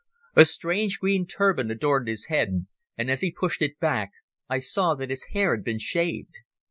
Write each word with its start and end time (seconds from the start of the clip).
A 0.35 0.45
strange 0.45 0.97
green 0.97 1.27
turban 1.27 1.69
adorned 1.69 2.07
his 2.07 2.25
head, 2.25 2.65
and 2.97 3.11
as 3.11 3.21
he 3.21 3.31
pushed 3.31 3.61
it 3.61 3.77
back 3.79 4.09
I 4.49 4.57
saw 4.57 4.95
that 4.95 5.11
his 5.11 5.25
hair 5.25 5.55
had 5.55 5.63
been 5.63 5.77
shaved. 5.77 6.33